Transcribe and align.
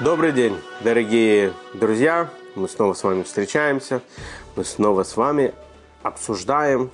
Добрый 0.00 0.32
день, 0.32 0.56
дорогие 0.82 1.52
друзья! 1.74 2.30
Мы 2.54 2.70
снова 2.70 2.94
с 2.94 3.04
вами 3.04 3.22
встречаемся. 3.22 4.00
Мы 4.56 4.64
снова 4.64 5.02
с 5.02 5.14
вами 5.14 5.52
обсуждаем 6.02 6.90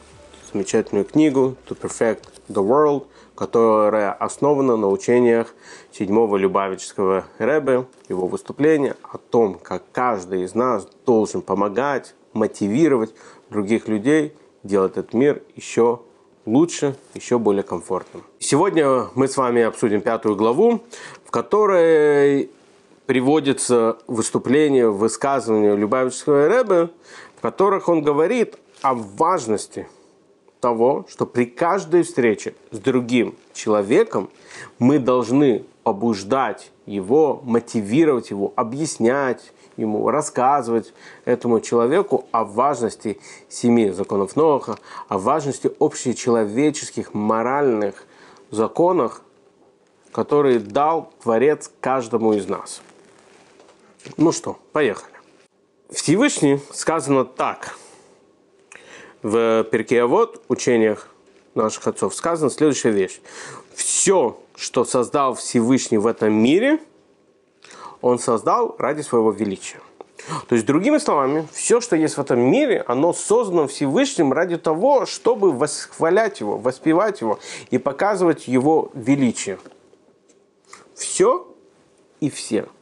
замечательную 0.52 1.05
книгу 1.05 1.55
«To 1.69 1.79
Perfect 1.80 2.24
the 2.48 2.66
World», 2.66 3.06
которая 3.37 4.11
основана 4.11 4.77
на 4.77 4.88
учениях 4.88 5.55
седьмого 5.92 6.37
Любавического 6.37 7.27
Рэбе, 7.38 7.87
его 8.09 8.27
выступления 8.27 8.97
о 9.05 9.19
том, 9.19 9.55
как 9.55 9.84
каждый 9.92 10.42
из 10.42 10.56
нас 10.56 10.88
должен 11.06 11.42
помогать, 11.42 12.16
мотивировать 12.33 13.14
других 13.50 13.86
людей 13.86 14.34
делать 14.64 14.97
этот 14.97 15.14
мир 15.14 15.42
еще 15.55 16.00
лучше, 16.45 16.97
еще 17.14 17.38
более 17.38 17.62
комфортным. 17.62 18.25
Сегодня 18.41 19.06
мы 19.14 19.28
с 19.28 19.36
вами 19.36 19.62
обсудим 19.62 20.00
пятую 20.00 20.34
главу, 20.34 20.83
в 21.25 21.30
которой 21.30 22.50
приводится 23.06 23.98
выступление, 24.06 24.91
высказывание 24.91 25.77
Любавического 25.77 26.48
Рэбе, 26.48 26.91
в 27.37 27.41
которых 27.41 27.88
он 27.88 28.02
говорит 28.02 28.59
о 28.83 28.95
важности 28.95 29.88
того, 30.60 31.06
что 31.09 31.27
при 31.27 31.47
каждой 31.47 32.02
встрече 32.02 32.55
с 32.73 32.78
другим 32.78 33.37
человеком 33.55 34.28
мы 34.78 34.98
должны 34.98 35.64
побуждать 35.84 36.72
его, 36.86 37.41
мотивировать 37.44 38.31
его, 38.31 38.53
объяснять 38.56 39.53
ему, 39.77 40.11
рассказывать 40.11 40.92
этому 41.25 41.61
человеку 41.61 42.27
о 42.33 42.44
важности 42.44 43.20
семи 43.48 43.91
законов 43.91 44.34
Ноха, 44.34 44.78
о 45.09 45.19
важности 45.19 45.70
общечеловеческих 45.78 47.14
моральных 47.14 48.06
законах, 48.50 49.22
которые 50.12 50.59
дал 50.59 51.12
Творец 51.22 51.70
каждому 51.81 52.33
из 52.33 52.48
нас. 52.48 52.81
Ну 54.17 54.33
что, 54.33 54.59
поехали. 54.73 55.15
Всевышний 55.91 56.61
сказано 56.73 57.25
так. 57.25 57.77
В 59.23 59.65
Перкеавод, 59.65 60.43
учениях 60.49 61.09
наших 61.55 61.87
отцов, 61.89 62.15
сказано 62.15 62.51
следующая 62.51 62.91
вещь. 62.91 63.21
Все, 63.75 64.39
что 64.55 64.84
создал 64.84 65.34
Всевышний 65.34 65.99
в 65.99 66.07
этом 66.07 66.33
мире, 66.33 66.79
он 68.01 68.19
создал 68.19 68.77
ради 68.79 69.03
своего 69.03 69.33
величия. 69.33 69.81
То 70.49 70.55
есть, 70.55 70.67
другими 70.67 70.99
словами, 70.99 71.47
все, 71.53 71.81
что 71.81 71.95
есть 71.95 72.17
в 72.17 72.21
этом 72.21 72.41
мире, 72.41 72.84
оно 72.87 73.12
создано 73.12 73.67
Всевышним 73.67 74.33
ради 74.33 74.57
того, 74.57 75.07
чтобы 75.07 75.53
восхвалять 75.53 76.41
его, 76.41 76.57
воспевать 76.57 77.21
его 77.21 77.39
и 77.71 77.79
показывать 77.79 78.49
его 78.49 78.91
величие. 78.95 79.59
Все 80.95 81.47
и 82.21 82.31
все– 82.31 82.67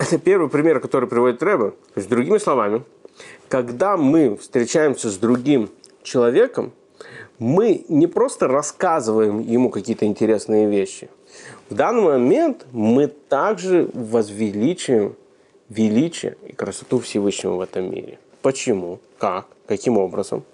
это 0.00 0.18
первый 0.18 0.48
пример, 0.48 0.80
который 0.80 1.08
приводит 1.08 1.42
Рэбе. 1.42 1.70
То 1.70 1.76
есть, 1.96 2.08
другими 2.08 2.38
словами, 2.38 2.82
когда 3.48 3.96
мы 3.96 4.36
встречаемся 4.36 5.10
с 5.10 5.18
другим 5.18 5.68
человеком, 6.02 6.72
мы 7.38 7.84
не 7.88 8.06
просто 8.06 8.48
рассказываем 8.48 9.40
ему 9.40 9.70
какие-то 9.70 10.06
интересные 10.06 10.68
вещи. 10.68 11.10
В 11.68 11.74
данный 11.74 12.02
момент 12.02 12.66
мы 12.72 13.06
также 13.08 13.90
возвеличиваем 13.92 15.16
величие 15.68 16.36
и 16.46 16.52
красоту 16.52 16.98
Всевышнего 16.98 17.56
в 17.56 17.60
этом 17.60 17.90
мире. 17.90 18.18
Почему? 18.42 19.00
Как? 19.18 19.46
Каким 19.66 19.98
образом? 19.98 20.44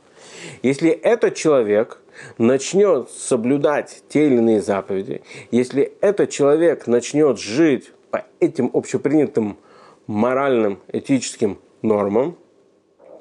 Если 0.62 0.90
этот 0.90 1.36
человек 1.36 1.98
начнет 2.38 3.10
соблюдать 3.10 4.02
те 4.08 4.26
или 4.26 4.36
иные 4.36 4.60
заповеди, 4.60 5.22
если 5.50 5.92
этот 6.00 6.30
человек 6.30 6.86
начнет 6.86 7.38
жить 7.38 7.90
по 8.16 8.24
этим 8.40 8.70
общепринятым 8.72 9.58
моральным, 10.06 10.78
этическим 10.88 11.58
нормам, 11.82 12.36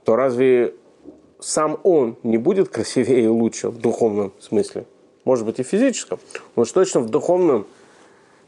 то 0.06 0.16
разве 0.16 0.74
сам 1.40 1.78
он 1.84 2.16
не 2.24 2.38
будет 2.38 2.70
красивее 2.70 3.26
и 3.26 3.28
лучше 3.28 3.70
в 3.70 3.78
духовном 3.78 4.32
смысле? 4.40 4.86
Может 5.26 5.46
быть 5.46 5.60
и 5.60 5.64
в 5.64 5.68
физическом, 5.68 6.20
но 6.56 6.62
уж 6.62 6.72
точно 6.72 7.02
в 7.02 7.10
духовном 7.10 7.66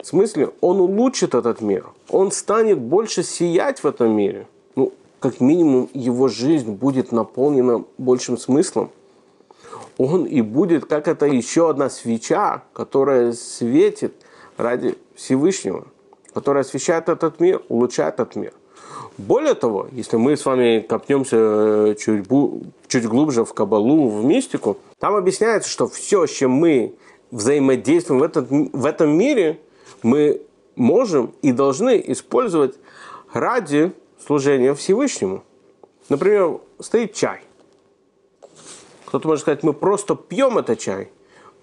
смысле 0.02 0.52
он 0.62 0.80
улучшит 0.80 1.36
этот 1.36 1.60
мир. 1.60 1.88
Он 2.10 2.32
станет 2.32 2.80
больше 2.80 3.24
сиять 3.24 3.84
в 3.84 3.88
этом 3.88 4.12
мире. 4.12 4.48
Ну, 4.76 4.94
как 5.20 5.42
минимум, 5.42 5.90
его 5.94 6.30
жизнь 6.30 6.72
будет 6.72 7.12
наполнена 7.12 7.84
большим 7.98 8.38
смыслом. 8.38 8.92
Он 9.98 10.24
и 10.26 10.42
будет 10.42 10.86
как 10.86 11.10
это 11.10 11.26
еще 11.26 11.70
одна 11.70 11.90
свеча, 11.90 12.64
которая 12.72 13.34
светит 13.34 14.14
ради 14.56 14.96
Всевышнего 15.16 15.88
который 16.34 16.62
освещает 16.62 17.10
этот 17.10 17.40
мир, 17.40 17.62
улучшает 17.70 18.16
этот 18.16 18.36
мир. 18.36 18.54
Более 19.18 19.56
того, 19.56 19.88
если 19.92 20.18
мы 20.18 20.38
с 20.38 20.46
вами 20.46 20.80
копнемся 20.80 21.38
э, 21.38 21.96
чуть, 22.00 22.26
чуть 22.88 23.06
глубже 23.06 23.46
в 23.46 23.54
кабалу, 23.54 24.10
в 24.10 24.24
мистику, 24.24 24.78
там 25.00 25.16
объясняется, 25.16 25.70
что 25.70 25.88
все, 25.88 26.28
с 26.28 26.32
чем 26.32 26.52
мы 26.52 26.94
взаимодействуем 27.32 28.20
в, 28.20 28.24
этот, 28.24 28.50
в 28.50 28.86
этом 28.86 29.18
мире, 29.18 29.60
мы 30.04 30.42
можем 30.76 31.34
и 31.42 31.52
должны 31.52 32.02
использовать 32.08 32.76
ради 33.34 33.92
служения 34.24 34.76
Всевышнему. 34.76 35.44
Например, 36.10 36.60
стоит 36.80 37.14
чай. 37.14 37.42
Кто-то 39.06 39.28
может 39.28 39.42
сказать, 39.42 39.64
мы 39.64 39.74
просто 39.74 40.16
пьем 40.16 40.60
этот 40.60 40.78
чай. 40.78 41.12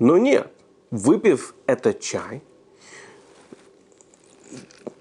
Но 0.01 0.19
нет, 0.19 0.51
выпив 0.91 1.55
этот 1.67 2.01
чай– 2.01 2.43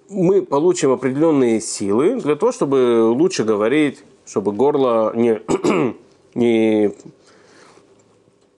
мы 0.10 0.42
получим 0.42 0.92
определенные 0.92 1.62
силы 1.62 2.20
для 2.20 2.36
того, 2.36 2.52
чтобы 2.52 3.10
лучше 3.12 3.44
говорить, 3.44 4.04
чтобы 4.26 4.52
горло 4.52 5.12
не, 5.16 5.42
не, 6.34 6.94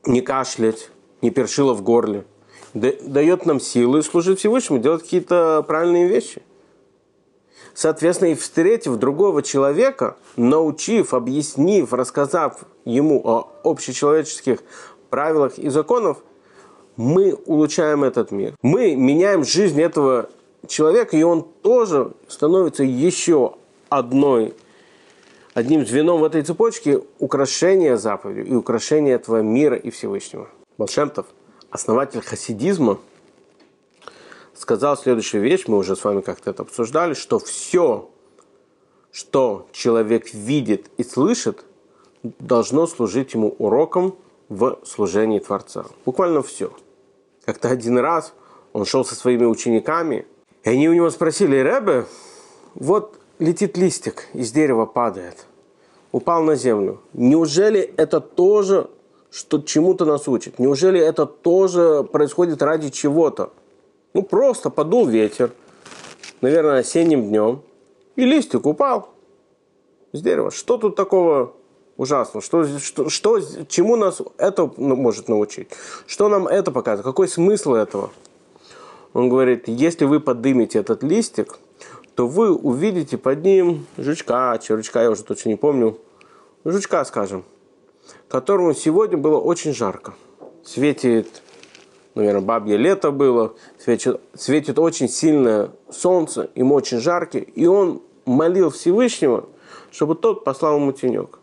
не 0.05 0.21
кашлять, 0.21 0.89
не 1.21 1.31
першило 1.31 1.73
в 1.73 1.81
горле. 1.81 2.25
Дает 2.73 3.45
нам 3.45 3.59
силы 3.59 4.03
служить 4.03 4.39
Всевышнему, 4.39 4.81
делать 4.81 5.03
какие-то 5.03 5.63
правильные 5.65 6.07
вещи. 6.07 6.41
Соответственно, 7.73 8.29
и 8.29 8.35
встретив 8.35 8.97
другого 8.97 9.43
человека, 9.43 10.17
научив, 10.37 11.13
объяснив, 11.13 11.91
рассказав 11.93 12.65
ему 12.85 13.21
о 13.23 13.51
общечеловеческих 13.63 14.59
правилах 15.09 15.57
и 15.57 15.69
законах, 15.69 16.17
мы 16.95 17.33
улучшаем 17.45 18.03
этот 18.03 18.31
мир. 18.31 18.55
Мы 18.61 18.95
меняем 18.95 19.43
жизнь 19.43 19.81
этого 19.81 20.29
человек, 20.67 21.13
и 21.13 21.23
он 21.23 21.43
тоже 21.61 22.13
становится 22.27 22.83
еще 22.83 23.55
одной, 23.89 24.53
одним 25.53 25.85
звеном 25.85 26.19
в 26.19 26.23
этой 26.23 26.41
цепочке 26.41 27.01
украшения 27.19 27.97
заповедью 27.97 28.45
и 28.45 28.53
украшения 28.53 29.15
этого 29.15 29.41
мира 29.41 29.75
и 29.75 29.89
Всевышнего. 29.89 30.49
Балшемтов, 30.77 31.25
основатель 31.69 32.21
хасидизма, 32.21 32.99
сказал 34.53 34.97
следующую 34.97 35.43
вещь, 35.43 35.65
мы 35.67 35.77
уже 35.77 35.95
с 35.95 36.03
вами 36.03 36.21
как-то 36.21 36.49
это 36.49 36.63
обсуждали, 36.63 37.13
что 37.13 37.39
все, 37.39 38.09
что 39.11 39.67
человек 39.71 40.33
видит 40.33 40.89
и 40.97 41.03
слышит, 41.03 41.65
должно 42.23 42.87
служить 42.87 43.33
ему 43.33 43.55
уроком 43.59 44.15
в 44.49 44.79
служении 44.83 45.39
Творца. 45.39 45.85
Буквально 46.05 46.41
все. 46.41 46.71
Как-то 47.45 47.69
один 47.69 47.97
раз 47.97 48.33
он 48.73 48.85
шел 48.85 49.05
со 49.05 49.15
своими 49.15 49.45
учениками– 49.45 50.25
и 50.65 50.69
они 50.69 50.89
у 50.89 50.93
него 50.93 51.09
спросили, 51.11 51.57
Рэбе, 51.57 52.05
вот 52.73 53.19
летит 53.39 53.77
листик, 53.77 54.27
из 54.33 54.51
дерева 54.51 54.85
падает, 54.85 55.45
упал 56.11 56.43
на 56.43 56.55
землю. 56.55 56.99
Неужели 57.13 57.79
это 57.79 58.19
тоже 58.19 58.89
что 59.35 59.59
чему-то 59.59 60.05
нас 60.05 60.29
учит? 60.29 60.59
Неужели 60.59 60.99
это 60.99 61.25
тоже 61.25 62.03
происходит 62.09 62.61
ради 62.61 62.89
чего-то? 62.89 63.51
Ну, 64.13 64.23
просто 64.23 64.69
подул 64.69 65.07
ветер, 65.07 65.51
наверное, 66.39 66.79
осенним 66.79 67.27
днем, 67.27 67.61
и 68.15 68.23
листик 68.23 68.65
упал 68.65 69.09
с 70.13 70.21
дерева. 70.21 70.51
Что 70.51 70.77
тут 70.77 70.95
такого 70.95 71.53
ужасного? 71.97 72.41
Что, 72.41 72.65
что, 72.79 73.09
что, 73.09 73.41
чему 73.67 73.97
нас 73.97 74.21
это 74.37 74.71
может 74.77 75.27
научить? 75.27 75.67
Что 76.07 76.29
нам 76.29 76.47
это 76.47 76.71
показывает? 76.71 77.03
Какой 77.03 77.27
смысл 77.27 77.73
этого? 77.73 78.11
Он 79.15 79.29
говорит, 79.29 79.69
если 79.69 80.03
вы 80.03 80.19
поднимете 80.19 80.79
этот 80.79 81.01
листик, 81.01 81.57
то 82.15 82.27
вы 82.27 82.53
увидите 82.53 83.17
под 83.17 83.45
ним 83.45 83.85
жучка, 83.97 84.59
червячка, 84.61 85.03
я 85.03 85.09
уже 85.09 85.23
точно 85.23 85.49
не 85.49 85.55
помню, 85.55 85.97
жучка, 86.65 87.05
скажем, 87.05 87.45
которому 88.27 88.73
сегодня 88.73 89.17
было 89.17 89.39
очень 89.39 89.73
жарко. 89.73 90.15
Светит, 90.65 91.43
наверное, 92.13 92.41
бабье 92.41 92.75
лето 92.75 93.11
было, 93.11 93.53
светит, 93.81 94.19
светит 94.33 94.79
очень 94.79 95.07
сильное 95.07 95.71
солнце, 95.89 96.49
ему 96.53 96.75
очень 96.75 96.99
жарко, 96.99 97.37
и 97.37 97.65
он 97.67 98.01
молил 98.25 98.69
Всевышнего, 98.69 99.45
чтобы 99.91 100.15
тот 100.15 100.43
послал 100.43 100.75
ему 100.75 100.91
тенек. 100.91 101.39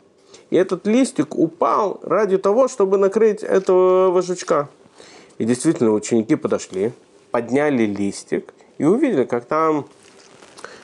И 0.51 0.57
этот 0.57 0.87
листик 0.87 1.35
упал 1.39 2.01
ради 2.03 2.37
того, 2.37 2.69
чтобы 2.69 2.99
накрыть 2.99 3.43
этого 3.43 4.21
жучка. 4.21 4.69
И 5.39 5.47
действительно, 5.47 5.93
ученики 5.93 6.37
подошли, 6.37 6.93
подняли 7.33 7.85
листик 7.85 8.55
и 8.79 8.85
увидели, 8.85 9.25
как 9.25 9.47
там 9.47 9.87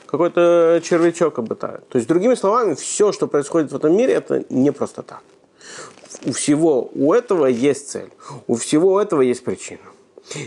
какой-то 0.05 0.81
червячок 0.83 1.39
обитает. 1.39 1.87
То 1.87 1.97
есть, 1.97 2.07
другими 2.07 2.35
словами, 2.35 2.73
все, 2.73 3.11
что 3.11 3.27
происходит 3.27 3.71
в 3.71 3.75
этом 3.75 3.95
мире, 3.95 4.13
это 4.13 4.43
не 4.49 4.71
просто 4.71 5.03
так. 5.03 5.21
У 6.25 6.31
всего 6.31 6.89
у 6.95 7.13
этого 7.13 7.45
есть 7.45 7.91
цель, 7.91 8.09
у 8.47 8.55
всего 8.55 8.99
этого 8.99 9.21
есть 9.21 9.43
причина. 9.43 9.79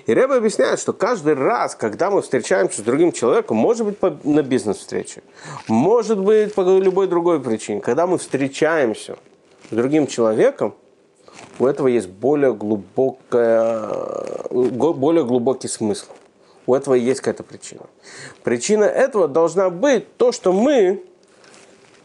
И 0.07 0.15
Рэбе 0.15 0.35
объясняет, 0.35 0.79
что 0.79 0.93
каждый 0.93 1.35
раз, 1.35 1.75
когда 1.75 2.11
мы 2.11 2.23
встречаемся 2.23 2.81
с 2.81 2.85
другим 2.85 3.13
человеком, 3.13 3.57
может 3.57 3.87
быть 3.87 4.25
на 4.25 4.43
бизнес-встрече, 4.43 5.23
может 5.69 6.19
быть 6.19 6.55
по 6.55 6.63
любой 6.79 7.09
другой 7.09 7.41
причине, 7.41 7.81
когда 7.81 8.07
мы 8.07 8.19
встречаемся 8.19 9.17
с 9.71 9.75
другим 9.75 10.07
человеком, 10.07 10.75
у 11.59 11.67
этого 11.67 11.89
есть 11.89 12.09
более, 12.09 12.55
глубокая, 12.55 13.91
более 14.51 15.25
глубокий 15.25 15.69
смысл. 15.69 16.07
У 16.67 16.75
этого 16.75 16.95
есть 16.95 17.21
какая-то 17.21 17.43
причина. 17.43 17.87
Причина 18.43 18.85
этого 18.85 19.29
должна 19.29 19.71
быть 19.71 20.17
то, 20.17 20.33
что 20.33 20.53
мы 20.53 21.03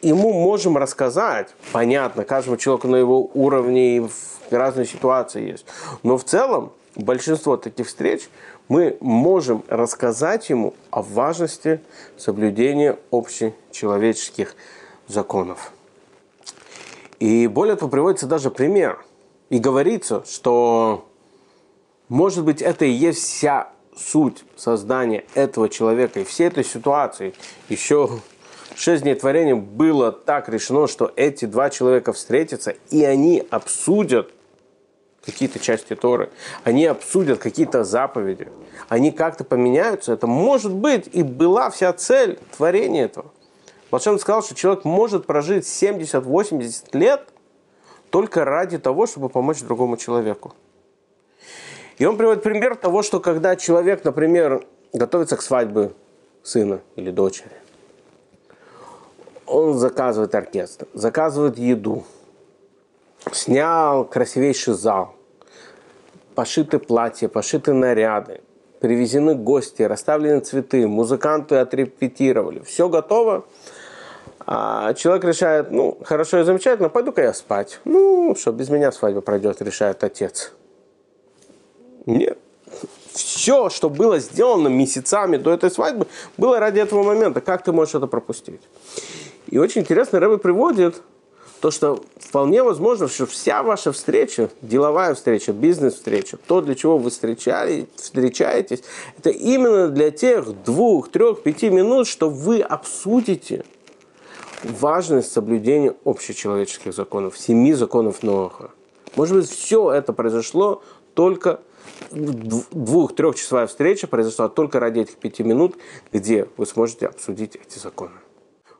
ему 0.01 0.33
можем 0.33 0.77
рассказать. 0.77 1.49
Понятно, 1.71 2.23
каждому 2.23 2.57
человеку 2.57 2.87
на 2.87 2.95
его 2.95 3.29
уровне 3.33 3.97
и 3.97 3.99
в 3.99 4.11
разные 4.51 4.85
ситуации 4.85 5.51
есть. 5.51 5.65
Но 6.03 6.17
в 6.17 6.23
целом 6.23 6.73
большинство 6.95 7.57
таких 7.57 7.87
встреч 7.87 8.29
мы 8.67 8.97
можем 8.99 9.63
рассказать 9.67 10.49
ему 10.49 10.73
о 10.91 11.01
важности 11.01 11.79
соблюдения 12.17 12.97
общечеловеческих 13.11 14.55
законов. 15.07 15.71
И 17.19 17.47
более 17.47 17.75
того, 17.75 17.89
приводится 17.89 18.27
даже 18.27 18.51
пример. 18.51 19.03
И 19.49 19.59
говорится, 19.59 20.23
что, 20.25 21.05
может 22.09 22.44
быть, 22.44 22.61
это 22.61 22.85
и 22.85 22.91
есть 22.91 23.23
вся 23.23 23.69
суть 23.95 24.44
создания 24.55 25.25
этого 25.33 25.69
человека 25.69 26.19
и 26.19 26.23
всей 26.23 26.47
этой 26.47 26.63
ситуации. 26.63 27.33
Еще 27.69 28.09
шесть 28.75 29.03
дней 29.03 29.15
творения 29.15 29.55
было 29.55 30.11
так 30.11 30.49
решено, 30.49 30.88
что 30.88 31.11
эти 31.15 31.45
два 31.45 31.69
человека 31.69 32.13
встретятся, 32.13 32.75
и 32.91 33.03
они 33.03 33.44
обсудят 33.49 34.31
какие-то 35.25 35.59
части 35.59 35.94
Торы, 35.95 36.29
они 36.63 36.85
обсудят 36.85 37.39
какие-то 37.39 37.83
заповеди, 37.83 38.47
они 38.88 39.11
как-то 39.11 39.44
поменяются. 39.44 40.13
Это 40.13 40.27
может 40.27 40.73
быть 40.73 41.09
и 41.11 41.23
была 41.23 41.69
вся 41.69 41.91
цель 41.94 42.39
творения 42.55 43.05
этого. 43.05 43.31
Волшебник 43.91 44.21
сказал, 44.21 44.44
что 44.44 44.55
человек 44.55 44.85
может 44.85 45.25
прожить 45.25 45.65
70-80 45.65 46.97
лет 46.97 47.27
только 48.09 48.45
ради 48.45 48.77
того, 48.77 49.06
чтобы 49.06 49.30
помочь 49.30 49.62
другому 49.62 49.98
человеку. 49.98 50.54
И 51.98 52.06
он 52.06 52.18
приводит 52.18 52.44
пример 52.44 52.75
того, 52.75 53.01
что 53.01 53.19
когда 53.19 53.56
человек, 53.56 54.04
например, 54.04 54.65
готовится 54.94 55.36
к 55.36 55.42
свадьбе 55.42 55.92
сына 56.44 56.81
или 56.95 57.12
дочери, 57.12 57.51
он 59.45 59.74
заказывает 59.75 60.36
оркестр, 60.36 60.88
заказывает 60.94 61.57
еду, 61.57 62.04
снял 63.31 64.06
красивейший 64.06 64.74
зал, 64.74 65.15
пошиты 66.36 66.77
платья, 66.77 67.30
пошиты 67.30 67.74
наряды, 67.74 68.42
привезены 68.80 69.36
гости, 69.36 69.81
расставлены 69.81 70.42
цветы, 70.42 70.88
музыканты 70.88 71.56
отрепетировали, 71.56 72.59
все 72.59 72.89
готово. 72.89 73.45
А 74.49 74.94
человек 74.94 75.25
решает, 75.25 75.71
ну, 75.71 75.97
хорошо 76.05 76.39
и 76.39 76.44
замечательно, 76.44 76.88
пойду-ка 76.88 77.21
я 77.21 77.33
спать. 77.33 77.81
Ну, 77.83 78.33
что, 78.39 78.53
без 78.53 78.69
меня 78.69 78.94
свадьба 78.94 79.19
пройдет, 79.19 79.61
решает 79.61 80.01
отец. 80.05 80.53
Нет. 82.05 82.38
Все, 83.11 83.69
что 83.69 83.89
было 83.89 84.19
сделано 84.19 84.69
месяцами 84.69 85.35
до 85.35 85.51
этой 85.51 85.69
свадьбы, 85.69 86.07
было 86.38 86.59
ради 86.59 86.79
этого 86.79 87.03
момента. 87.03 87.41
Как 87.41 87.61
ты 87.65 87.73
можешь 87.73 87.95
это 87.95 88.07
пропустить? 88.07 88.61
И 89.47 89.57
очень 89.57 89.81
интересно, 89.81 90.21
Рэбе 90.21 90.38
приводит 90.38 91.01
то, 91.59 91.69
что 91.69 92.01
вполне 92.17 92.63
возможно, 92.63 93.09
что 93.09 93.25
вся 93.25 93.63
ваша 93.63 93.91
встреча, 93.91 94.49
деловая 94.61 95.13
встреча, 95.15 95.51
бизнес-встреча, 95.51 96.38
то, 96.47 96.61
для 96.61 96.75
чего 96.75 96.97
вы 96.97 97.09
встречаетесь, 97.09 98.83
это 99.17 99.29
именно 99.29 99.89
для 99.89 100.11
тех 100.11 100.63
двух, 100.63 101.09
трех, 101.09 101.44
пяти 101.44 101.69
минут, 101.69 102.07
что 102.07 102.29
вы 102.29 102.61
обсудите 102.61 103.65
важность 104.63 105.31
соблюдения 105.31 105.95
общечеловеческих 106.06 106.94
законов, 106.94 107.38
семи 107.38 107.74
законов 107.74 108.24
Ноаха. 108.24 108.71
Может 109.15 109.38
быть, 109.38 109.50
все 109.50 109.92
это 109.92 110.13
произошло 110.13 110.81
только 111.13 111.62
двух-трехчасовая 112.12 113.68
встреча 113.68 114.07
произошла 114.07 114.50
только 114.50 114.80
ради 114.80 115.00
этих 115.01 115.18
пяти 115.18 115.44
минут, 115.44 115.75
где 116.12 116.48
вы 116.57 116.65
сможете 116.65 117.07
обсудить 117.07 117.56
эти 117.56 117.80
законы. 117.80 118.13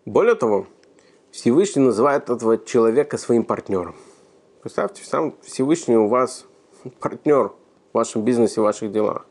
Более 0.06 0.36
того, 0.36 0.68
Всевышний 1.32 1.82
называет 1.82 2.30
этого 2.30 2.58
человека 2.58 3.18
своим 3.18 3.44
партнером. 3.44 3.96
Представьте, 4.62 5.04
сам 5.04 5.36
Всевышний 5.42 5.98
у 5.98 6.08
вас 6.08 6.46
партнер 7.00 7.50
в 7.50 7.54
вашем 7.94 8.24
бизнесе, 8.24 8.62
в 8.62 8.64
ваших 8.64 8.92
делах. 8.92 9.26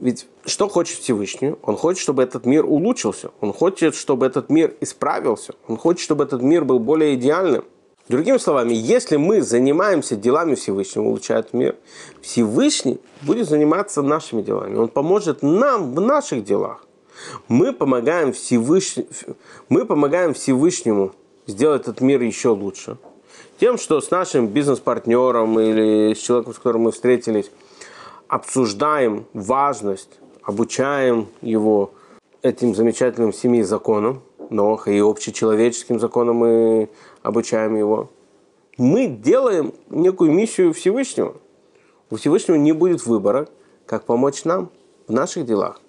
Ведь 0.00 0.26
что 0.44 0.68
хочет 0.68 0.98
Всевышний? 0.98 1.54
Он 1.62 1.76
хочет, 1.76 2.00
чтобы 2.00 2.22
этот 2.22 2.46
мир 2.46 2.64
улучшился. 2.64 3.30
Он 3.40 3.52
хочет, 3.52 3.94
чтобы 3.94 4.26
этот 4.26 4.50
мир 4.50 4.74
исправился. 4.80 5.54
Он 5.68 5.76
хочет, 5.76 6.00
чтобы 6.00 6.24
этот 6.24 6.42
мир 6.42 6.64
был 6.64 6.78
более 6.78 7.14
идеальным. 7.14 7.64
Другими 8.08 8.38
словами, 8.38 8.72
если 8.74 9.16
мы 9.16 9.40
занимаемся 9.42 10.16
делами 10.16 10.56
Всевышнего, 10.56 11.04
улучшает 11.04 11.52
мир, 11.52 11.76
Всевышний 12.22 12.98
будет 13.22 13.48
заниматься 13.48 14.02
нашими 14.02 14.42
делами. 14.42 14.76
Он 14.76 14.88
поможет 14.88 15.42
нам 15.42 15.94
в 15.94 16.00
наших 16.00 16.42
делах 16.42 16.84
мы 17.48 17.72
помогаем, 17.72 18.32
Всевыш... 18.32 18.96
мы 19.68 19.84
помогаем 19.84 20.34
Всевышнему 20.34 21.12
сделать 21.46 21.82
этот 21.82 22.00
мир 22.00 22.20
еще 22.22 22.50
лучше. 22.50 22.96
Тем, 23.58 23.76
что 23.78 24.00
с 24.00 24.10
нашим 24.10 24.48
бизнес-партнером 24.48 25.58
или 25.60 26.14
с 26.14 26.18
человеком, 26.18 26.54
с 26.54 26.56
которым 26.56 26.82
мы 26.82 26.92
встретились, 26.92 27.50
обсуждаем 28.30 29.26
важность, 29.34 30.20
обучаем 30.42 31.26
его 31.42 31.92
этим 32.42 32.76
замечательным 32.76 33.32
семи 33.32 33.62
законам, 33.64 34.22
но 34.50 34.80
и 34.86 35.00
общечеловеческим 35.00 35.98
законам 35.98 36.36
мы 36.36 36.88
обучаем 37.22 37.76
его. 37.76 38.08
Мы 38.78 39.08
делаем 39.08 39.74
некую 39.90 40.30
миссию 40.30 40.72
Всевышнего. 40.72 41.34
У 42.08 42.16
Всевышнего 42.16 42.56
не 42.56 42.72
будет 42.72 43.04
выбора, 43.04 43.48
как 43.84 44.04
помочь 44.04 44.44
нам 44.44 44.70
в 45.08 45.12
наших 45.12 45.44
делах 45.44 45.80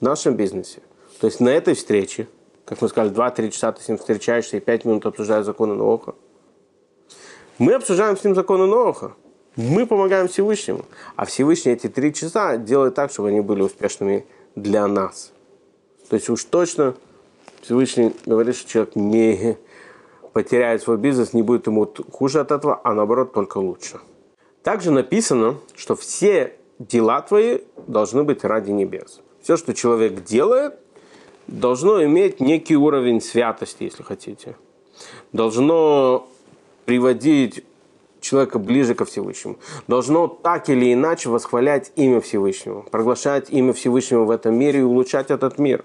в 0.00 0.04
нашем 0.04 0.34
бизнесе. 0.34 0.82
То 1.20 1.28
есть 1.28 1.38
на 1.38 1.50
этой 1.50 1.74
встрече, 1.74 2.26
как 2.64 2.82
мы 2.82 2.88
сказали, 2.88 3.14
2-3 3.14 3.50
часа 3.50 3.70
ты 3.70 3.82
с 3.82 3.88
ним 3.88 3.98
встречаешься 3.98 4.56
и 4.56 4.60
5 4.60 4.84
минут 4.84 5.06
обсуждаешь 5.06 5.46
законы 5.46 5.74
Ноха. 5.74 6.14
Мы 7.58 7.74
обсуждаем 7.74 8.16
с 8.16 8.24
ним 8.24 8.34
законы 8.34 8.66
Ноха. 8.66 9.12
Мы 9.56 9.86
помогаем 9.86 10.28
Всевышнему. 10.28 10.84
А 11.16 11.24
Всевышний 11.24 11.72
эти 11.72 11.88
три 11.88 12.12
часа 12.12 12.56
делает 12.56 12.94
так, 12.94 13.10
чтобы 13.10 13.28
они 13.28 13.40
были 13.40 13.62
успешными 13.62 14.24
для 14.54 14.86
нас. 14.86 15.32
То 16.08 16.16
есть 16.16 16.28
уж 16.28 16.44
точно 16.44 16.94
Всевышний 17.62 18.12
говорит, 18.26 18.56
что 18.56 18.68
человек 18.68 18.96
не 18.96 19.56
потеряет 20.32 20.82
свой 20.82 20.98
бизнес, 20.98 21.32
не 21.32 21.42
будет 21.42 21.66
ему 21.66 21.88
хуже 22.10 22.40
от 22.40 22.50
этого, 22.50 22.80
а 22.82 22.94
наоборот 22.94 23.32
только 23.32 23.58
лучше. 23.58 24.00
Также 24.62 24.90
написано, 24.90 25.56
что 25.74 25.94
все 25.94 26.54
дела 26.78 27.22
твои 27.22 27.60
должны 27.86 28.24
быть 28.24 28.44
ради 28.44 28.70
небес 28.70 29.20
все, 29.44 29.58
что 29.58 29.74
человек 29.74 30.24
делает, 30.24 30.74
должно 31.46 32.02
иметь 32.04 32.40
некий 32.40 32.76
уровень 32.76 33.20
святости, 33.20 33.84
если 33.84 34.02
хотите. 34.02 34.56
Должно 35.32 36.26
приводить 36.86 37.62
человека 38.24 38.58
ближе 38.58 38.94
ко 38.94 39.04
Всевышнему. 39.04 39.56
Должно 39.86 40.26
так 40.26 40.68
или 40.68 40.92
иначе 40.92 41.28
восхвалять 41.28 41.92
имя 41.96 42.20
Всевышнего, 42.20 42.82
проглашать 42.82 43.50
имя 43.50 43.72
Всевышнего 43.72 44.24
в 44.24 44.30
этом 44.30 44.54
мире 44.56 44.80
и 44.80 44.82
улучшать 44.82 45.30
этот 45.30 45.58
мир. 45.58 45.84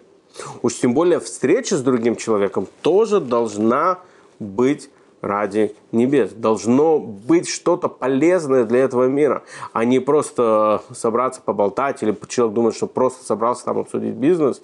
Уж 0.62 0.75
тем 0.75 0.93
более 0.93 1.19
встреча 1.19 1.75
с 1.75 1.81
другим 1.81 2.15
человеком 2.15 2.67
тоже 2.81 3.19
должна 3.19 4.00
быть 4.39 4.89
ради 5.22 5.75
небес. 5.91 6.31
Должно 6.31 7.00
быть 7.00 7.50
что-то 7.50 7.89
полезное 7.89 8.63
для 8.63 8.79
этого 8.79 9.08
мира, 9.08 9.43
а 9.74 9.84
не 9.86 10.00
просто 10.00 10.81
собраться 10.93 11.41
поболтать 11.41 12.01
или 12.03 12.15
человек 12.27 12.55
думает, 12.55 12.75
что 12.75 12.88
просто 12.88 13.25
собрался 13.25 13.65
там 13.65 13.79
обсудить 13.79 14.15
бизнес. 14.15 14.62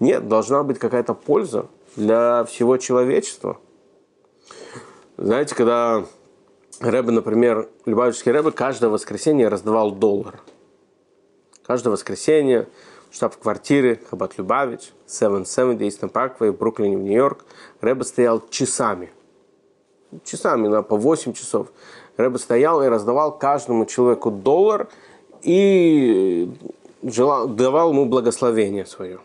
Нет, 0.00 0.28
должна 0.28 0.62
быть 0.62 0.78
какая-то 0.78 1.14
польза 1.14 1.66
для 1.96 2.44
всего 2.44 2.76
человечества. 2.76 3.58
Знаете, 5.16 5.54
когда 5.54 6.04
Рэбе, 6.80 7.12
например, 7.12 7.68
Любавичский 7.86 8.32
Рэбе 8.32 8.52
каждое 8.52 8.88
воскресенье 8.88 9.48
раздавал 9.48 9.92
доллар. 9.92 10.40
Каждое 11.66 11.90
воскресенье 11.90 12.68
в 13.10 13.14
штаб-квартире 13.14 14.00
Хабат 14.10 14.38
Любавич, 14.38 14.92
770 15.06 15.82
Eastern 15.82 16.12
Parkway 16.12 16.52
Бруклине, 16.52 16.96
в 16.96 17.00
Нью-Йорк, 17.00 17.44
Рэбе 17.80 18.04
стоял 18.04 18.42
часами– 18.48 19.10
часами, 20.24 20.68
на 20.68 20.82
по 20.82 20.96
8 20.96 21.32
часов. 21.32 21.68
Рэбе 22.16 22.38
стоял 22.38 22.82
и 22.82 22.88
раздавал 22.88 23.36
каждому 23.38 23.86
человеку 23.86 24.30
доллар 24.30 24.88
и 25.42 26.50
желал, 27.02 27.48
давал 27.48 27.90
ему 27.90 28.06
благословение 28.06 28.86
свое. 28.86 29.20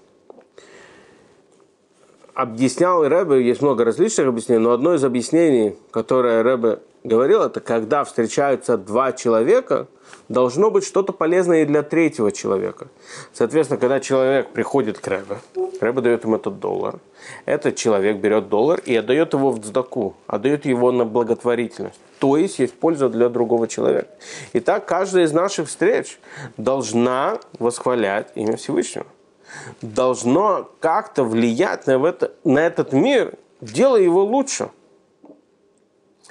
Объяснял 2.34 3.08
Рэбе, 3.08 3.46
есть 3.46 3.62
много 3.62 3.84
различных 3.84 4.28
объяснений, 4.28 4.64
но 4.64 4.72
одно 4.72 4.96
из 4.96 5.04
объяснений, 5.04 5.76
которое 5.92 6.44
Рэбе 6.44 6.80
говорил, 7.04 7.42
это 7.42 7.60
когда 7.60 8.04
встречаются 8.04 8.78
два 8.78 9.12
человека, 9.12 9.88
должно 10.30 10.72
быть 10.72 10.86
что-то 10.86 11.12
полезное 11.14 11.64
и 11.64 11.66
для 11.66 11.84
третьего 11.84 12.32
человека. 12.32 12.88
Соответственно, 13.34 13.80
когда 13.80 14.00
человек 14.00 14.50
приходит 14.50 15.00
к 15.00 15.08
Рэбе, 15.08 15.38
Рэбе 15.80 16.02
дает 16.02 16.24
ему 16.24 16.38
этот 16.38 16.60
доллар, 16.60 17.00
этот 17.46 17.76
человек 17.76 18.18
берет 18.18 18.50
доллар 18.50 18.80
и 18.86 18.96
отдает 18.96 19.34
его 19.34 19.52
в 19.52 19.62
цдаку, 19.62 20.16
отдает 20.28 20.66
его 20.66 20.92
на 20.92 21.06
благотворительность. 21.06 22.00
То 22.20 22.38
есть 22.38 22.60
есть 22.60 22.74
польза 22.74 23.10
для 23.10 23.30
другого 23.30 23.68
человека. 23.68 24.08
И 24.54 24.60
так 24.60 24.86
каждая 24.86 25.26
из 25.26 25.34
наших 25.34 25.68
встреч 25.68 26.20
должна 26.58 27.40
восхвалять 27.60 28.32
имя 28.36 28.56
Всевышнего. 28.56 29.06
Должно 29.82 30.70
как-то 30.80 31.24
влиять 31.24 31.86
на, 31.86 32.04
это, 32.08 32.32
на 32.44 32.60
этот 32.60 32.94
мир, 32.94 33.34
делая 33.62 34.02
его 34.02 34.24
лучше. 34.24 34.70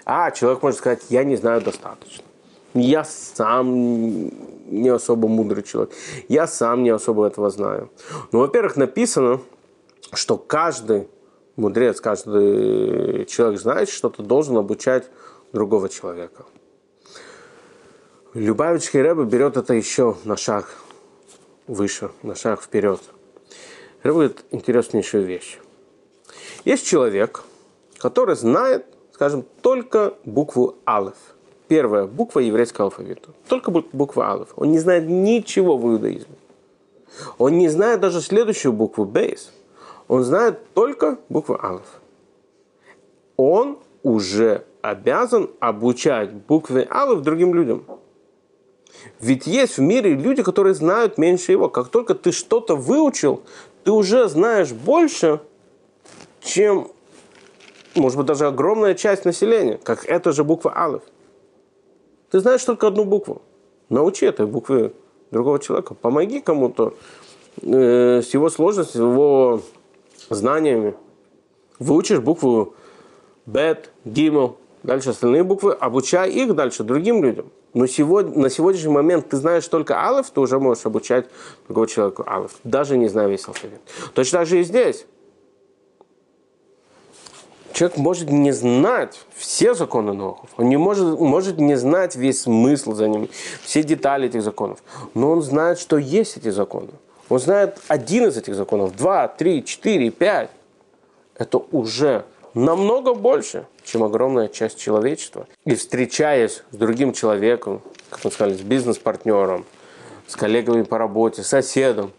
А 0.04 0.30
человек 0.30 0.62
может 0.62 0.78
сказать, 0.78 1.02
я 1.10 1.24
не 1.24 1.36
знаю 1.36 1.60
достаточно. 1.60 2.24
Я 2.74 3.04
сам 3.04 4.30
не 4.70 4.88
особо 4.88 5.28
мудрый 5.28 5.62
человек. 5.62 5.92
Я 6.28 6.46
сам 6.46 6.82
не 6.82 6.90
особо 6.90 7.26
этого 7.26 7.50
знаю. 7.50 7.90
Ну, 8.32 8.40
во-первых, 8.40 8.76
написано, 8.76 9.40
что 10.12 10.38
каждый 10.38 11.08
мудрец, 11.56 12.00
каждый 12.00 13.26
человек 13.26 13.60
знает 13.60 13.88
что-то, 13.90 14.22
должен 14.22 14.56
обучать 14.56 15.10
другого 15.52 15.88
человека. 15.88 16.44
Любавичский 18.34 19.02
Рэбе 19.02 19.24
берет 19.24 19.58
это 19.58 19.74
еще 19.74 20.16
на 20.24 20.38
шаг 20.38 20.74
выше, 21.66 22.10
на 22.22 22.34
шаг 22.34 22.62
вперед. 22.62 23.00
Рэбе 24.02 24.14
говорит 24.14 24.44
интереснейшую 24.50 25.26
вещь. 25.26 25.58
Есть 26.64 26.86
человек, 26.86 27.42
который 27.98 28.36
знает, 28.36 28.86
скажем, 29.22 29.44
только 29.60 30.14
букву 30.24 30.74
Алеф. 30.84 31.14
Первая 31.68 32.06
буква 32.06 32.40
еврейского 32.40 32.86
алфавита. 32.86 33.28
Только 33.46 33.70
буква 33.70 34.32
Алеф. 34.32 34.48
Он 34.56 34.72
не 34.72 34.80
знает 34.80 35.06
ничего 35.06 35.78
в 35.78 35.86
иудаизме. 35.86 36.34
Он 37.38 37.56
не 37.56 37.68
знает 37.68 38.00
даже 38.00 38.20
следующую 38.20 38.72
букву 38.72 39.04
Бейс. 39.04 39.52
Он 40.08 40.24
знает 40.24 40.58
только 40.74 41.18
букву 41.28 41.56
Алеф. 41.62 42.00
Он 43.36 43.78
уже 44.02 44.64
обязан 44.80 45.50
обучать 45.60 46.32
буквы 46.32 46.84
Алеф 46.90 47.20
другим 47.20 47.54
людям. 47.54 47.84
Ведь 49.20 49.46
есть 49.46 49.78
в 49.78 49.82
мире 49.82 50.14
люди, 50.14 50.42
которые 50.42 50.74
знают 50.74 51.16
меньше 51.16 51.52
его. 51.52 51.68
Как 51.68 51.90
только 51.90 52.16
ты 52.16 52.32
что-то 52.32 52.74
выучил, 52.74 53.44
ты 53.84 53.92
уже 53.92 54.28
знаешь 54.28 54.72
больше, 54.72 55.40
чем, 56.40 56.88
может 57.94 58.18
быть, 58.18 58.26
даже 58.26 58.46
огромная 58.46 58.94
часть 58.94 59.24
населения, 59.24 59.78
как 59.82 60.04
эта 60.06 60.32
же 60.32 60.44
буква 60.44 60.72
Алеф. 60.76 61.02
Ты 62.30 62.40
знаешь 62.40 62.64
только 62.64 62.86
одну 62.86 63.04
букву. 63.04 63.42
Научи 63.88 64.24
этой 64.24 64.46
буквы 64.46 64.94
другого 65.30 65.58
человека. 65.58 65.94
Помоги 65.94 66.40
кому-то 66.40 66.94
э, 67.60 68.22
с 68.22 68.32
его 68.32 68.48
сложностью, 68.48 68.92
с 68.92 69.02
его 69.02 69.60
знаниями. 70.30 70.94
Выучишь 71.78 72.20
букву 72.20 72.74
Бет, 73.44 73.90
Гимл, 74.04 74.56
дальше 74.82 75.10
остальные 75.10 75.42
буквы, 75.42 75.72
обучай 75.72 76.30
их 76.30 76.54
дальше 76.54 76.84
другим 76.84 77.22
людям. 77.22 77.46
Но 77.74 77.86
сегодня, 77.86 78.38
на 78.38 78.50
сегодняшний 78.50 78.92
момент 78.92 79.30
ты 79.30 79.36
знаешь 79.36 79.66
только 79.66 80.02
алф, 80.02 80.30
ты 80.30 80.40
уже 80.40 80.58
можешь 80.58 80.84
обучать 80.86 81.26
другого 81.66 81.88
человека 81.88 82.24
алф, 82.26 82.52
даже 82.64 82.96
не 82.96 83.08
зная 83.08 83.28
весь 83.28 83.46
алфавит. 83.48 83.80
Точно 84.14 84.40
так 84.40 84.48
же 84.48 84.60
и 84.60 84.62
здесь. 84.62 85.06
Человек 87.82 87.98
может 87.98 88.30
не 88.30 88.52
знать 88.52 89.18
все 89.34 89.74
законы 89.74 90.12
Нохов, 90.12 90.48
он 90.56 90.68
не 90.68 90.76
может, 90.76 91.18
может 91.18 91.58
не 91.58 91.74
знать 91.74 92.14
весь 92.14 92.42
смысл 92.42 92.92
за 92.92 93.08
ними, 93.08 93.28
все 93.64 93.82
детали 93.82 94.28
этих 94.28 94.44
законов, 94.44 94.78
но 95.14 95.32
он 95.32 95.42
знает, 95.42 95.80
что 95.80 95.98
есть 95.98 96.36
эти 96.36 96.50
законы. 96.50 96.90
Он 97.28 97.40
знает 97.40 97.80
один 97.88 98.26
из 98.28 98.36
этих 98.36 98.54
законов, 98.54 98.94
два, 98.94 99.26
три, 99.26 99.64
четыре, 99.64 100.10
пять. 100.10 100.50
Это 101.36 101.58
уже 101.72 102.24
намного 102.54 103.14
больше, 103.14 103.66
чем 103.82 104.04
огромная 104.04 104.46
часть 104.46 104.78
человечества. 104.78 105.48
И 105.64 105.74
встречаясь 105.74 106.62
с 106.70 106.76
другим 106.76 107.12
человеком, 107.12 107.82
как 108.10 108.24
мы 108.24 108.30
сказали, 108.30 108.56
с 108.56 108.60
бизнес-партнером, 108.60 109.64
с 110.28 110.36
коллегами 110.36 110.84
по 110.84 110.98
работе, 110.98 111.42
соседом, 111.42 112.12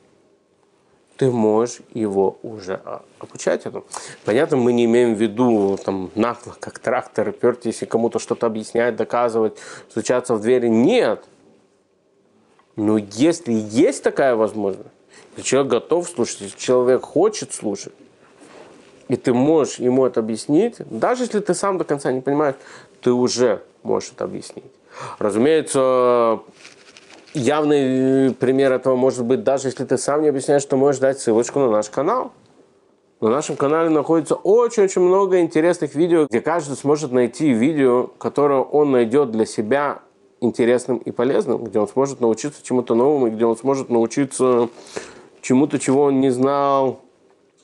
ты 1.23 1.31
можешь 1.31 1.79
его 1.93 2.37
уже 2.43 2.81
обучать 3.17 3.65
этому. 3.65 3.85
Понятно, 4.25 4.57
мы 4.57 4.73
не 4.73 4.83
имеем 4.83 5.15
в 5.15 5.21
виду 5.21 5.79
там 5.81 6.11
нагло, 6.15 6.53
как 6.59 6.79
трактор, 6.79 7.31
пертись 7.31 7.81
и 7.81 7.85
кому-то 7.85 8.19
что-то 8.19 8.45
объяснять, 8.45 8.97
доказывать, 8.97 9.57
стучаться 9.89 10.35
в 10.35 10.41
двери. 10.41 10.67
Нет. 10.67 11.23
Но 12.75 12.97
если 12.97 13.53
есть 13.53 14.03
такая 14.03 14.35
возможность, 14.35 14.89
если 15.37 15.49
человек 15.49 15.71
готов 15.71 16.09
слушать, 16.09 16.41
если 16.41 16.57
человек 16.57 17.03
хочет 17.03 17.53
слушать, 17.53 17.93
и 19.07 19.15
ты 19.15 19.33
можешь 19.33 19.79
ему 19.79 20.05
это 20.05 20.19
объяснить, 20.19 20.75
даже 20.89 21.23
если 21.23 21.39
ты 21.39 21.53
сам 21.53 21.77
до 21.77 21.85
конца 21.85 22.11
не 22.11 22.19
понимаешь, 22.19 22.55
ты 22.99 23.13
уже 23.13 23.63
можешь 23.83 24.11
это 24.13 24.25
объяснить. 24.25 24.73
Разумеется, 25.19 26.41
явный 27.33 28.33
пример 28.33 28.71
этого 28.71 28.95
может 28.95 29.25
быть, 29.25 29.43
даже 29.43 29.67
если 29.67 29.85
ты 29.85 29.97
сам 29.97 30.21
не 30.21 30.29
объясняешь, 30.29 30.65
то 30.65 30.77
можешь 30.77 31.01
дать 31.01 31.19
ссылочку 31.19 31.59
на 31.59 31.69
наш 31.69 31.89
канал. 31.89 32.31
На 33.21 33.29
нашем 33.29 33.55
канале 33.55 33.89
находится 33.89 34.35
очень-очень 34.35 35.01
много 35.01 35.39
интересных 35.39 35.95
видео, 35.95 36.25
где 36.29 36.41
каждый 36.41 36.75
сможет 36.75 37.11
найти 37.11 37.51
видео, 37.53 38.07
которое 38.17 38.59
он 38.59 38.91
найдет 38.91 39.31
для 39.31 39.45
себя 39.45 39.99
интересным 40.41 40.97
и 40.97 41.11
полезным, 41.11 41.63
где 41.63 41.79
он 41.79 41.87
сможет 41.87 42.19
научиться 42.19 42.63
чему-то 42.63 42.95
новому, 42.95 43.29
где 43.29 43.45
он 43.45 43.55
сможет 43.55 43.89
научиться 43.89 44.67
чему-то, 45.41 45.79
чего 45.79 46.03
он 46.03 46.19
не 46.19 46.31
знал 46.31 46.99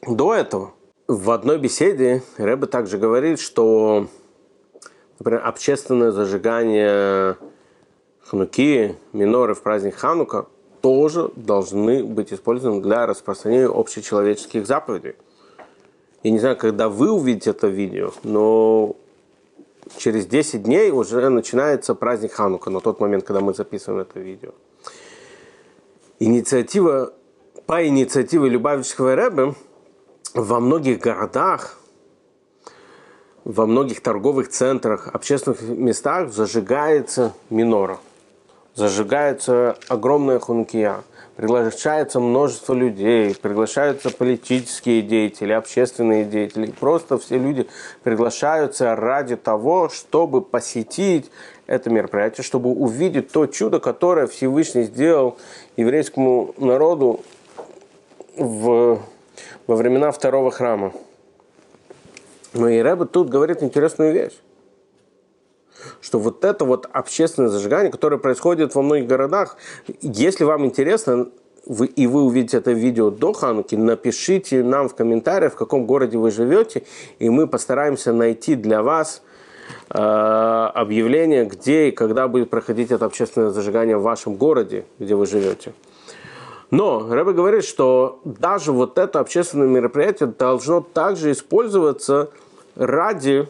до 0.08 0.34
этого. 0.34 0.72
В 1.08 1.32
одной 1.32 1.58
беседе 1.58 2.24
Рэбе 2.38 2.68
также 2.68 2.98
говорит, 2.98 3.40
что, 3.40 4.08
например, 5.18 5.46
общественное 5.46 6.12
зажигание 6.12 7.36
хануки, 8.30 8.96
миноры 9.12 9.56
в 9.56 9.62
праздник 9.62 9.96
Ханука 9.96 10.46
тоже 10.82 11.32
должны 11.36 12.04
быть 12.04 12.32
использованы 12.32 12.82
для 12.82 13.06
распространения 13.06 13.68
общечеловеческих 13.68 14.66
заповедей. 14.66 15.16
Я 16.24 16.32
не 16.32 16.40
знаю, 16.40 16.56
когда 16.56 16.90
вы 16.90 17.12
увидите 17.12 17.52
это 17.52 17.68
видео, 17.68 18.12
но 18.24 18.96
через 19.98 20.28
10 20.28 20.64
дней 20.64 20.92
уже 20.92 21.28
начинается 21.30 21.96
праздник 21.96 22.34
Ханука, 22.34 22.70
на 22.70 22.82
тот 22.82 23.00
момент, 23.00 23.24
когда 23.24 23.42
мы 23.42 23.54
записываем 23.54 24.02
это 24.02 24.20
видео. 24.20 24.52
Инициатива, 26.20 27.14
по 27.66 27.86
инициативе 27.88 28.50
Любавичского 28.50 29.16
Рэбе 29.16 29.56
во 30.36 30.60
многих 30.60 31.00
городах, 31.00 31.80
во 33.44 33.66
многих 33.66 34.02
торговых 34.02 34.50
центрах, 34.50 35.08
общественных 35.08 35.62
местах 35.62 36.32
зажигается 36.32 37.34
минора– 37.50 37.98
зажигается 38.76 39.78
огромная 39.88 40.40
хункия, 40.40 41.04
приглашается 41.36 42.20
множество 42.20 42.74
людей, 42.74 43.36
приглашаются 43.36 44.10
политические 44.10 45.02
деятели, 45.02 45.54
общественные 45.54 46.26
деятели. 46.26 46.72
Просто 46.80 47.18
все 47.18 47.38
люди 47.38 47.68
приглашаются 48.04 48.96
ради 48.96 49.36
того, 49.36 49.90
чтобы 49.90 50.42
посетить 50.42 51.32
это 51.66 51.90
мероприятие, 51.90 52.44
чтобы 52.44 52.72
увидеть 52.72 53.32
то 53.32 53.46
чудо, 53.46 53.80
которое 53.80 54.28
Всевышний 54.28 54.84
сделал 54.84 55.38
еврейскому 55.78 56.54
народу 56.58 57.22
в, 58.36 59.00
во 59.68 59.76
времена 59.76 60.12
второго 60.12 60.52
храма. 60.52 60.92
Но 62.54 62.68
и 62.68 62.80
Рэбе 62.80 63.06
тут 63.06 63.30
говорит 63.30 63.62
интересную 63.62 64.12
вещь 64.14 64.34
что 66.02 66.20
вот 66.20 66.44
это 66.46 66.66
вот 66.66 66.88
общественное 66.92 67.50
зажигание, 67.50 67.92
которое 67.92 68.18
происходит 68.18 68.76
во 68.76 68.82
многих 68.82 69.08
городах, 69.08 69.58
если 70.02 70.44
вам 70.44 70.66
интересно, 70.66 71.30
вы, 71.66 71.86
и 71.86 72.08
вы 72.08 72.24
увидите 72.24 72.58
это 72.58 72.72
видео 72.72 73.12
до 73.12 73.34
Хануки, 73.34 73.76
напишите 73.76 74.64
нам 74.64 74.90
в 74.90 74.96
комментариях, 74.96 75.54
в 75.54 75.56
каком 75.56 75.86
городе 75.86 76.18
вы 76.18 76.32
живете, 76.32 76.84
и 77.20 77.30
мы 77.30 77.48
постараемся 77.48 78.12
найти 78.12 78.56
для 78.56 78.82
вас 78.82 79.22
э, 79.90 79.98
объявление, 79.98 81.46
где 81.46 81.90
и 81.90 81.92
когда 81.92 82.28
будет 82.28 82.50
проходить 82.50 82.92
это 82.92 83.06
общественное 83.06 83.50
зажигание 83.52 83.98
в 83.98 84.02
вашем 84.02 84.36
городе, 84.36 84.86
где 84.98 85.16
вы 85.16 85.26
живете. 85.26 85.74
Но 86.72 87.08
Рэбе 87.10 87.34
говорит, 87.34 87.66
что 87.66 88.20
даже 88.24 88.72
вот 88.72 88.98
это 88.98 89.20
общественное 89.20 89.68
мероприятие 89.68 90.34
должно 90.38 90.82
также 90.82 91.32
использоваться 91.32 92.30
ради 92.76 93.48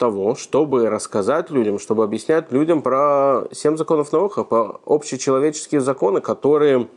того, 0.00 0.34
чтобы 0.34 0.88
рассказать 0.88 1.50
людям, 1.50 1.78
чтобы 1.78 2.02
объяснять 2.02 2.50
людям 2.50 2.80
про 2.80 3.44
семь 3.52 3.76
законов 3.76 4.12
наука, 4.12 4.44
про 4.44 4.80
общечеловеческие 4.86 5.82
законы, 5.82 6.22
которые 6.22 6.88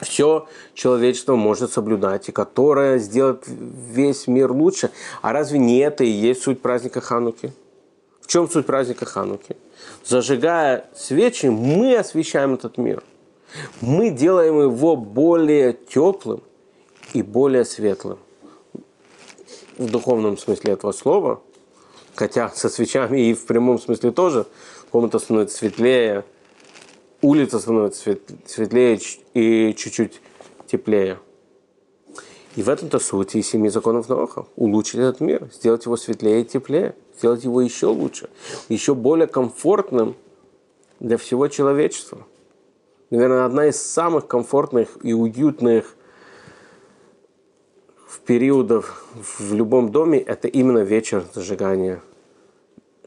все 0.00 0.46
человечество 0.72 1.34
может 1.34 1.72
соблюдать, 1.72 2.28
и 2.28 2.32
которое 2.32 2.98
сделает 2.98 3.42
весь 3.48 4.28
мир 4.28 4.52
лучше. 4.52 4.92
А 5.20 5.32
разве 5.32 5.58
не 5.58 5.78
это 5.78 6.04
и 6.04 6.08
есть 6.08 6.42
суть 6.42 6.62
праздника 6.62 7.00
Хануки? 7.00 7.52
В 8.20 8.28
чем 8.28 8.48
суть 8.48 8.66
праздника 8.66 9.04
Хануки? 9.04 9.56
Зажигая 10.04 10.88
свечи, 10.94 11.46
мы 11.46 11.96
освещаем 11.96 12.54
этот 12.54 12.78
мир. 12.78 13.02
Мы 13.80 14.10
делаем 14.10 14.60
его 14.60 14.94
более 14.94 15.72
теплым 15.72 16.42
и 17.14 17.22
более 17.22 17.64
светлым. 17.64 18.18
В 19.76 19.90
духовном 19.90 20.38
смысле 20.38 20.74
этого 20.74 20.92
слова, 20.92 21.40
хотя 22.18 22.48
со 22.48 22.68
свечами 22.68 23.30
и 23.30 23.34
в 23.34 23.46
прямом 23.46 23.78
смысле 23.78 24.10
тоже, 24.10 24.46
комната 24.90 25.20
становится 25.20 25.58
светлее, 25.58 26.24
улица 27.22 27.60
становится 27.60 28.18
светлее 28.44 28.98
и 29.34 29.72
чуть-чуть 29.74 30.20
теплее. 30.66 31.20
И 32.56 32.62
в 32.62 32.68
этом-то 32.68 32.98
суть 32.98 33.36
и 33.36 33.42
семи 33.42 33.68
законов 33.68 34.08
Ноаха. 34.08 34.46
Улучшить 34.56 34.96
этот 34.96 35.20
мир, 35.20 35.48
сделать 35.52 35.84
его 35.84 35.96
светлее 35.96 36.40
и 36.40 36.44
теплее, 36.44 36.96
сделать 37.16 37.44
его 37.44 37.60
еще 37.60 37.86
лучше, 37.86 38.30
еще 38.68 38.96
более 38.96 39.28
комфортным 39.28 40.16
для 40.98 41.18
всего 41.18 41.46
человечества. 41.46 42.26
Наверное, 43.10 43.44
одна 43.44 43.66
из 43.66 43.80
самых 43.80 44.26
комфортных 44.26 44.88
и 45.04 45.12
уютных 45.14 45.94
периодов 48.26 49.04
в 49.14 49.54
любом 49.54 49.90
доме– 49.92 50.18
это 50.26 50.48
именно 50.48 50.80
вечер 50.80 51.24
зажигания 51.32 52.02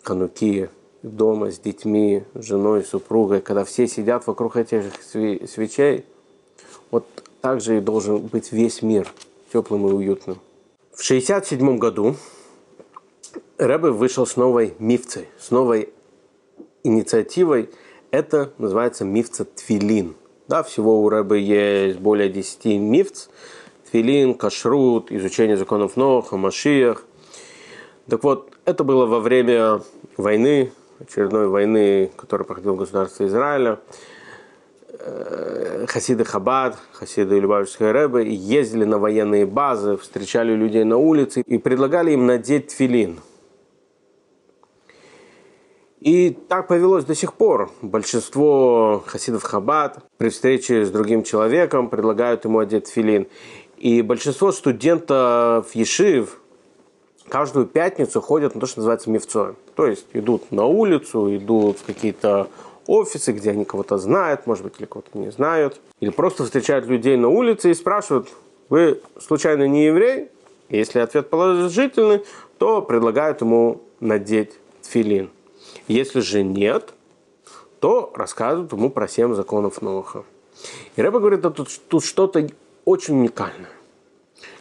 кануки, 0.03 0.69
дома 1.03 1.51
с 1.51 1.59
детьми, 1.59 2.23
женой, 2.35 2.83
супругой, 2.83 3.41
когда 3.41 3.63
все 3.63 3.87
сидят 3.87 4.27
вокруг 4.27 4.57
этих 4.57 4.83
свечей, 5.03 6.05
вот 6.91 7.05
так 7.41 7.61
же 7.61 7.77
и 7.77 7.81
должен 7.81 8.19
быть 8.19 8.51
весь 8.51 8.81
мир 8.81 9.07
теплым 9.51 9.87
и 9.87 9.91
уютным. 9.91 10.37
В 10.91 11.03
1967 11.03 11.77
году 11.77 12.15
Рэбе 13.57 13.91
вышел 13.91 14.25
с 14.25 14.35
новой 14.35 14.73
мифцей, 14.79 15.27
с 15.39 15.51
новой 15.51 15.89
инициативой. 16.83 17.69
Это 18.11 18.51
называется 18.57 19.05
мифца 19.05 19.45
Твилин. 19.45 20.15
Да, 20.47 20.63
всего 20.63 21.01
у 21.01 21.09
Рэбе 21.09 21.41
есть 21.41 21.99
более 21.99 22.29
10 22.29 22.65
мифц. 22.79 23.29
Твилин, 23.89 24.35
Кашрут, 24.35 25.11
изучение 25.11 25.57
законов 25.57 25.95
Ноха, 25.97 26.37
Машиях. 26.37 27.03
Так 28.07 28.23
вот, 28.23 28.50
это 28.65 28.83
было 28.83 29.05
во 29.05 29.19
время 29.19 29.81
войны 30.17 30.71
очередной 31.01 31.47
войны, 31.47 32.11
которая 32.15 32.45
проходила 32.45 32.73
в 32.73 32.77
государстве 32.77 33.27
Израиля, 33.27 33.79
э, 34.99 35.85
хасиды 35.87 36.23
Хабад, 36.23 36.77
хасиды 36.93 37.39
Любавичская 37.39 37.91
Рэбе 37.91 38.33
ездили 38.33 38.85
на 38.85 38.99
военные 38.99 39.45
базы, 39.45 39.97
встречали 39.97 40.53
людей 40.53 40.83
на 40.83 40.97
улице 40.97 41.41
и 41.41 41.57
предлагали 41.57 42.11
им 42.11 42.25
надеть 42.25 42.67
тфилин. 42.67 43.19
И 45.99 46.31
так 46.31 46.67
повелось 46.67 47.05
до 47.05 47.13
сих 47.13 47.35
пор. 47.35 47.69
Большинство 47.83 49.03
хасидов 49.05 49.43
Хабад 49.43 49.99
при 50.17 50.29
встрече 50.29 50.83
с 50.83 50.89
другим 50.89 51.21
человеком 51.21 51.89
предлагают 51.89 52.43
ему 52.45 52.57
одеть 52.57 52.87
филин. 52.87 53.27
И 53.77 54.01
большинство 54.01 54.51
студентов 54.51 55.75
Ешив, 55.75 56.41
каждую 57.31 57.65
пятницу 57.65 58.19
ходят 58.19 58.55
на 58.55 58.61
то, 58.61 58.67
что 58.67 58.79
называется 58.79 59.09
мифцой. 59.09 59.55
То 59.75 59.87
есть 59.87 60.05
идут 60.11 60.51
на 60.51 60.65
улицу, 60.65 61.33
идут 61.35 61.79
в 61.79 61.85
какие-то 61.85 62.49
офисы, 62.87 63.31
где 63.31 63.51
они 63.51 63.63
кого-то 63.63 63.97
знают, 63.97 64.45
может 64.47 64.65
быть, 64.65 64.73
или 64.79 64.85
кого-то 64.85 65.17
не 65.17 65.31
знают. 65.31 65.79
Или 66.01 66.09
просто 66.09 66.43
встречают 66.43 66.87
людей 66.87 67.15
на 67.15 67.29
улице 67.29 67.71
и 67.71 67.73
спрашивают, 67.73 68.27
вы 68.67 68.99
случайно 69.17 69.65
не 69.65 69.85
еврей? 69.85 70.27
Если 70.67 70.99
ответ 70.99 71.29
положительный, 71.29 72.25
то 72.57 72.81
предлагают 72.81 73.39
ему 73.39 73.81
надеть 74.01 74.51
тфилин. 74.81 75.29
Если 75.87 76.19
же 76.19 76.43
нет, 76.43 76.93
то 77.79 78.11
рассказывают 78.13 78.73
ему 78.73 78.89
про 78.89 79.07
семь 79.07 79.33
законов 79.35 79.81
Ноха. 79.81 80.25
И 80.97 81.01
Рэба 81.01 81.19
говорит, 81.19 81.39
что 81.39 81.49
тут, 81.49 81.69
тут 81.87 82.03
что-то 82.03 82.45
очень 82.83 83.19
уникальное. 83.19 83.71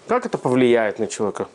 Как 0.07 0.25
это 0.25 0.39
повлияет 0.39 1.01
на 1.01 1.09
человека? 1.09 1.49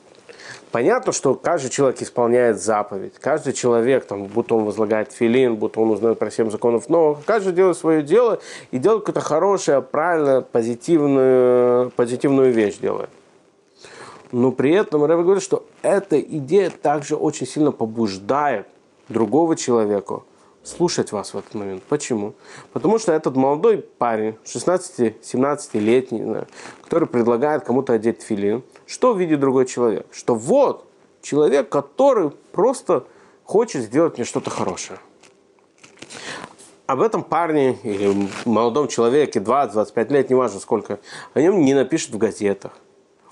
Понятно, 0.75 1.13
что 1.13 1.35
каждый 1.35 1.69
человек 1.69 2.01
исполняет 2.01 2.61
заповедь. 2.61 3.13
Каждый 3.21 3.53
человек, 3.53 4.03
там, 4.03 4.25
будто 4.25 4.55
он 4.55 4.65
возлагает 4.65 5.13
филин, 5.13 5.55
будто 5.55 5.79
он 5.79 5.91
узнает 5.91 6.19
про 6.19 6.29
семь 6.29 6.51
законов 6.51 6.89
но 6.89 7.17
каждый 7.25 7.53
делает 7.53 7.77
свое 7.77 8.03
дело 8.03 8.41
и 8.71 8.77
делает 8.77 9.05
какое-то 9.05 9.25
хорошее, 9.25 9.81
правильное, 9.81 10.41
позитивную, 10.41 11.91
позитивную 11.91 12.51
вещь 12.51 12.75
делает. 12.75 13.09
Но 14.33 14.51
при 14.51 14.73
этом 14.73 15.05
Рэбе 15.05 15.23
говорит, 15.23 15.43
что 15.43 15.65
эта 15.81 16.19
идея 16.19 16.69
также 16.69 17.15
очень 17.15 17.47
сильно 17.47 17.71
побуждает 17.71 18.67
другого 19.07 19.55
человека– 19.55 20.23
слушать 20.65 21.11
вас 21.11 21.33
в 21.33 21.37
этот 21.37 21.53
момент. 21.53 21.83
Почему? 21.83 22.33
Потому 22.73 22.99
что 22.99 23.13
этот 23.13 23.35
молодой 23.35 23.77
парень, 23.77 24.35
16-17-летний, 24.43 26.45
который 26.83 27.07
предлагает 27.07 27.63
кому-то 27.63 27.93
одеть 27.93 28.23
филин, 28.23 28.63
что 28.85 29.13
видит 29.13 29.39
другой 29.39 29.65
человек? 29.65 30.07
Что 30.11 30.35
вот 30.35 30.87
человек, 31.21 31.69
который 31.69 32.31
просто 32.51 33.05
хочет 33.43 33.83
сделать 33.83 34.17
мне 34.17 34.25
что-то 34.25 34.49
хорошее. 34.49 34.99
Об 36.87 37.01
этом 37.01 37.23
парне 37.23 37.77
или 37.83 38.29
молодом 38.45 38.87
человеке, 38.87 39.39
20-25 39.39 40.13
лет, 40.13 40.29
неважно 40.29 40.59
сколько, 40.59 40.99
о 41.33 41.41
нем 41.41 41.61
не 41.61 41.73
напишут 41.73 42.11
в 42.11 42.17
газетах. 42.17 42.73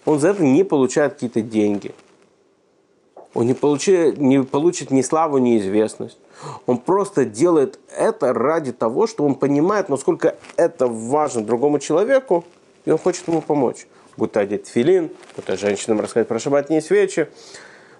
Он 0.05 0.19
за 0.19 0.29
это 0.29 0.43
не 0.43 0.63
получает 0.63 1.13
какие-то 1.13 1.41
деньги. 1.41 1.93
Он 3.33 3.47
не 3.47 3.53
получит, 3.53 4.17
не 4.17 4.43
получит 4.43 4.91
ни 4.91 5.01
славу, 5.01 5.39
ни 5.39 5.57
известность. 5.57 6.17
Он 6.65 6.77
просто 6.77 7.25
делает 7.25 7.79
это 7.95 8.33
ради 8.33 8.71
того, 8.71 9.07
что 9.07 9.25
он 9.25 9.35
понимает, 9.35 9.89
насколько 9.89 10.35
это 10.55 10.87
важно 10.87 11.43
другому 11.43 11.79
человеку, 11.79 12.45
и 12.85 12.91
он 12.91 12.97
хочет 12.97 13.27
ему 13.27 13.41
помочь. 13.41 13.87
Будто 14.17 14.39
одеть 14.39 14.67
филин, 14.67 15.09
будто 15.35 15.57
женщинам 15.57 15.99
рассказать 15.99 16.27
про 16.27 16.37
шабатные 16.37 16.81
свечи, 16.81 17.27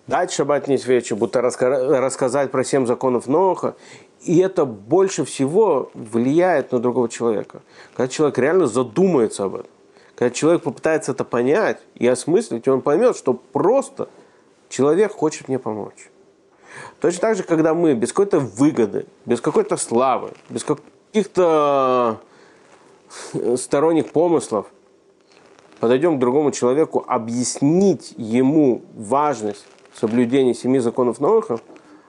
дать 0.06 0.32
шабатные 0.32 0.78
свечи, 0.78 1.14
будто 1.14 1.40
раска- 1.40 2.00
рассказать 2.00 2.52
про 2.52 2.64
семь 2.64 2.86
законов 2.86 3.28
Ноха. 3.28 3.76
И 4.22 4.38
это 4.40 4.66
больше 4.66 5.26
всего 5.26 5.90
влияет 5.94 6.72
на 6.72 6.80
другого 6.80 7.10
человека. 7.10 7.62
Когда 7.96 8.08
человек 8.08 8.38
реально 8.38 8.68
задумается 8.68 9.46
об 9.46 9.56
этом, 9.56 9.72
когда 10.16 10.30
человек 10.30 10.62
попытается 10.62 11.12
это 11.14 11.24
понять 11.24 11.80
и 11.96 12.08
осмыслить, 12.08 12.68
он 12.68 12.82
поймет, 12.82 13.18
что 13.18 13.34
просто 13.34 14.08
человек 14.74 15.12
хочет 15.12 15.48
мне 15.48 15.60
помочь. 15.60 16.10
Точно 17.00 17.22
так 17.22 17.38
же, 17.38 17.44
когда 17.44 17.76
мы 17.76 17.94
без 17.94 18.10
какой-то 18.10 18.40
выгоды, 18.40 19.06
без 19.26 19.40
какой-то 19.40 19.78
славы, 19.78 20.32
без 20.50 20.64
каких-то 20.64 22.20
э, 23.34 23.56
сторонних 23.56 24.12
помыслов 24.12 24.66
подойдем 25.80 26.18
к 26.18 26.20
другому 26.20 26.52
человеку, 26.52 27.06
объяснить 27.08 28.16
ему 28.18 28.82
важность 28.96 29.66
соблюдения 29.94 30.56
семи 30.56 30.80
законов 30.80 31.20
Ноаха, 31.20 31.60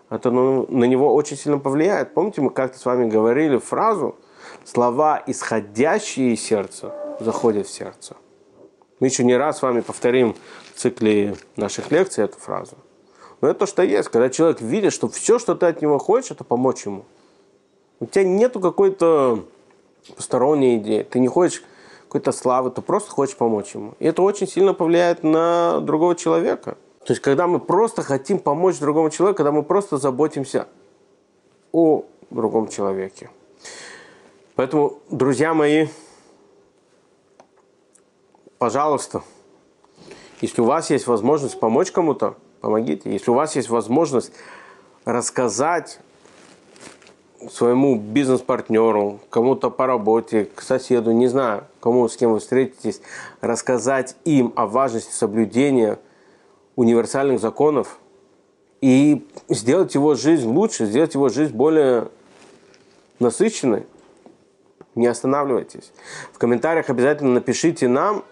это 0.08 0.30
на 0.30 0.84
него 0.84 1.14
очень 1.14 1.36
сильно 1.36 1.58
повлияет. 1.58 2.14
Помните, 2.14 2.40
мы 2.40 2.48
как-то 2.48 2.78
с 2.78 2.84
вами 2.86 3.10
говорили 3.10 3.58
фразу 3.58 4.16
«слова, 4.64 5.22
исходящие 5.26 6.32
из 6.32 6.40
сердца, 6.40 6.94
заходят 7.20 7.66
в 7.66 7.70
сердце». 7.70 8.16
Мы 9.04 9.08
еще 9.08 9.22
не 9.22 9.36
раз 9.36 9.58
с 9.58 9.62
вами 9.62 9.82
повторим 9.82 10.34
в 10.74 10.80
цикле 10.80 11.36
наших 11.56 11.90
лекций 11.90 12.24
эту 12.24 12.38
фразу. 12.38 12.76
Но 13.42 13.48
это 13.48 13.58
то, 13.58 13.66
что 13.66 13.82
есть. 13.82 14.08
Когда 14.08 14.30
человек 14.30 14.62
видит, 14.62 14.94
что 14.94 15.10
все, 15.10 15.38
что 15.38 15.54
ты 15.54 15.66
от 15.66 15.82
него 15.82 15.98
хочешь, 15.98 16.30
это 16.30 16.42
помочь 16.42 16.86
ему. 16.86 17.04
У 18.00 18.06
тебя 18.06 18.24
нету 18.24 18.60
какой-то 18.60 19.44
посторонней 20.16 20.78
идеи. 20.78 21.02
Ты 21.02 21.18
не 21.18 21.28
хочешь 21.28 21.62
какой-то 22.04 22.32
славы, 22.32 22.70
ты 22.70 22.80
просто 22.80 23.10
хочешь 23.10 23.36
помочь 23.36 23.74
ему. 23.74 23.92
И 23.98 24.06
это 24.06 24.22
очень 24.22 24.48
сильно 24.48 24.72
повлияет 24.72 25.22
на 25.22 25.80
другого 25.82 26.14
человека. 26.14 26.78
То 27.04 27.12
есть, 27.12 27.20
когда 27.20 27.46
мы 27.46 27.60
просто 27.60 28.00
хотим 28.00 28.38
помочь 28.38 28.78
другому 28.78 29.10
человеку, 29.10 29.36
когда 29.36 29.52
мы 29.52 29.64
просто 29.64 29.98
заботимся 29.98 30.66
о 31.72 32.06
другом 32.30 32.68
человеке. 32.68 33.28
Поэтому, 34.54 35.00
друзья 35.10 35.52
мои, 35.52 35.88
пожалуйста, 38.64 39.22
если 40.40 40.62
у 40.62 40.64
вас 40.64 40.88
есть 40.88 41.06
возможность 41.06 41.60
помочь 41.60 41.90
кому-то, 41.90 42.36
помогите. 42.62 43.12
Если 43.12 43.30
у 43.30 43.34
вас 43.34 43.56
есть 43.56 43.68
возможность 43.68 44.32
рассказать 45.04 46.00
своему 47.50 47.98
бизнес-партнеру, 47.98 49.20
кому-то 49.28 49.68
по 49.68 49.86
работе, 49.86 50.46
к 50.46 50.62
соседу, 50.62 51.12
не 51.12 51.26
знаю, 51.26 51.66
кому, 51.80 52.08
с 52.08 52.16
кем 52.16 52.32
вы 52.32 52.38
встретитесь, 52.38 53.02
рассказать 53.42 54.16
им 54.24 54.54
о 54.56 54.64
важности 54.64 55.12
соблюдения 55.12 55.98
универсальных 56.74 57.40
законов 57.40 57.98
и 58.80 59.28
сделать 59.50 59.94
его 59.94 60.14
жизнь 60.14 60.48
лучше, 60.48 60.86
сделать 60.86 61.12
его 61.12 61.28
жизнь 61.28 61.54
более 61.54 62.08
насыщенной, 63.18 63.84
Не 64.94 65.08
останавливайтесь. 65.08 65.92
В 66.32 66.38
комментариях 66.38 66.88
обязательно 66.88 67.34
напишите 67.34 67.88
нам, 67.88 68.24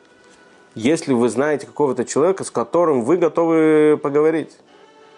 если 0.74 1.12
вы 1.12 1.28
знаете 1.28 1.66
какого-то 1.66 2.04
человека, 2.04 2.44
с 2.44 2.50
которым 2.50 3.02
вы 3.02 3.16
готовы 3.16 3.98
поговорить. 4.02 4.56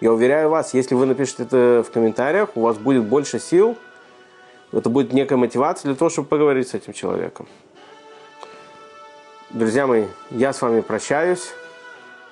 Я 0.01 0.11
уверяю 0.11 0.49
вас, 0.49 0.73
если 0.73 0.95
вы 0.95 1.05
напишете 1.05 1.43
это 1.43 1.83
в 1.87 1.91
комментариях, 1.91 2.49
у 2.55 2.61
вас 2.61 2.77
будет 2.77 3.05
больше 3.05 3.39
сил, 3.39 3.77
это 4.71 4.89
будет 4.89 5.13
некая 5.13 5.37
мотивация 5.37 5.89
для 5.89 5.95
того, 5.95 6.09
чтобы 6.09 6.27
поговорить 6.27 6.67
с 6.67 6.73
этим 6.73 6.93
человеком. 6.93 7.47
Друзья 9.51 9.87
мои, 9.87 10.05
я 10.31 10.51
с 10.51 10.61
вами 10.61 10.81
прощаюсь. 10.81 11.53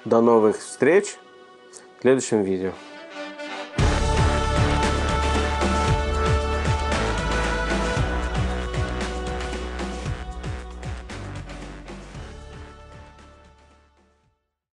До 0.04 0.20
новых 0.20 0.58
встреч 0.58 1.16
в 1.98 2.02
следующем 2.02 2.44
видео. 2.44 2.72